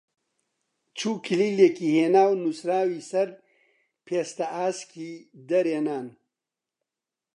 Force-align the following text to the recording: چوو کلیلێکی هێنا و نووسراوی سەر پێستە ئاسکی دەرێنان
چوو 0.97 1.13
کلیلێکی 1.25 1.89
هێنا 1.97 2.23
و 2.29 2.39
نووسراوی 2.43 3.07
سەر 3.11 3.29
پێستە 4.05 4.45
ئاسکی 4.55 5.11
دەرێنان 5.49 6.07